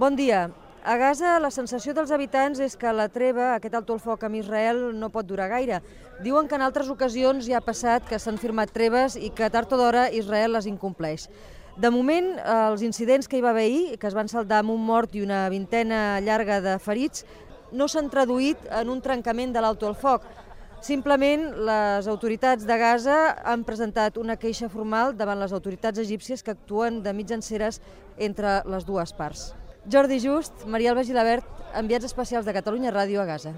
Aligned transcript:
Bon 0.00 0.16
dia. 0.16 0.48
A 0.80 0.94
Gaza 0.96 1.34
la 1.44 1.50
sensació 1.52 1.92
dels 1.92 2.08
habitants 2.08 2.56
és 2.64 2.72
que 2.80 2.88
la 2.96 3.10
treva, 3.12 3.50
aquest 3.52 3.74
alto 3.76 3.92
el 3.92 3.98
foc 4.00 4.22
amb 4.24 4.38
Israel, 4.38 4.78
no 4.96 5.10
pot 5.12 5.26
durar 5.28 5.50
gaire. 5.50 5.82
Diuen 6.24 6.48
que 6.48 6.56
en 6.56 6.64
altres 6.64 6.88
ocasions 6.88 7.44
ja 7.44 7.58
ha 7.58 7.66
passat 7.66 8.06
que 8.08 8.16
s'han 8.16 8.40
firmat 8.40 8.72
treves 8.72 9.18
i 9.20 9.28
que 9.28 9.50
tard 9.52 9.68
o 9.76 9.76
d'hora 9.76 10.06
Israel 10.08 10.56
les 10.56 10.70
incompleix. 10.72 11.28
De 11.76 11.92
moment, 11.92 12.32
els 12.40 12.80
incidents 12.80 13.28
que 13.28 13.36
hi 13.36 13.44
va 13.44 13.52
haver 13.52 13.66
ahir, 13.68 13.98
que 14.00 14.08
es 14.08 14.16
van 14.16 14.32
saldar 14.32 14.64
amb 14.64 14.72
un 14.72 14.80
mort 14.88 15.12
i 15.12 15.20
una 15.20 15.44
vintena 15.52 16.16
llarga 16.24 16.62
de 16.64 16.78
ferits, 16.80 17.28
no 17.68 17.84
s'han 17.84 18.08
traduït 18.08 18.72
en 18.80 18.88
un 18.88 19.04
trencament 19.04 19.52
de 19.52 19.60
l'alto 19.60 19.92
el 19.92 20.00
foc. 20.00 20.24
Simplement, 20.80 21.50
les 21.68 22.08
autoritats 22.08 22.64
de 22.64 22.84
Gaza 22.88 23.22
han 23.44 23.68
presentat 23.68 24.16
una 24.16 24.40
queixa 24.40 24.72
formal 24.72 25.12
davant 25.12 25.44
les 25.44 25.52
autoritats 25.52 26.00
egípcies 26.00 26.40
que 26.40 26.56
actuen 26.56 27.02
de 27.04 27.12
mitjanceres 27.12 27.84
entre 28.16 28.62
les 28.64 28.88
dues 28.88 29.12
parts. 29.12 29.50
Jordi 29.86 30.20
Just, 30.20 30.66
Maria 30.66 30.90
Alba 30.92 31.04
Gilabert, 31.04 31.46
enviats 31.74 32.04
especials 32.04 32.44
de 32.44 32.52
Catalunya 32.52 32.92
Ràdio 32.92 33.22
a 33.22 33.24
Gaza. 33.24 33.54